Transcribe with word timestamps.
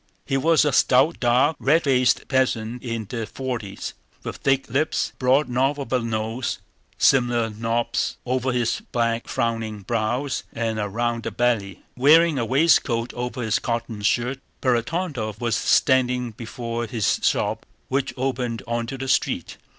He 0.25 0.35
was 0.35 0.65
a 0.65 0.71
stout, 0.73 1.19
dark, 1.19 1.57
red 1.59 1.83
faced 1.83 2.27
peasant 2.27 2.81
in 2.81 3.05
the 3.07 3.27
forties, 3.27 3.93
with 4.23 4.37
thick 4.37 4.67
lips, 4.67 5.11
a 5.13 5.17
broad 5.19 5.47
knob 5.47 5.79
of 5.79 5.93
a 5.93 5.99
nose, 5.99 6.57
similar 6.97 7.51
knobs 7.51 8.17
over 8.25 8.51
his 8.51 8.81
black 8.91 9.27
frowning 9.27 9.81
brows, 9.81 10.41
and 10.53 10.79
a 10.79 10.89
round 10.89 11.37
belly. 11.37 11.83
Wearing 11.95 12.39
a 12.39 12.45
waistcoat 12.45 13.13
over 13.13 13.43
his 13.43 13.59
cotton 13.59 14.01
shirt, 14.01 14.39
Ferapóntov 14.63 15.39
was 15.39 15.55
standing 15.55 16.31
before 16.31 16.87
his 16.87 17.19
shop 17.21 17.63
which 17.87 18.11
opened 18.17 18.63
onto 18.65 18.97
the 18.97 19.07
street. 19.07 19.57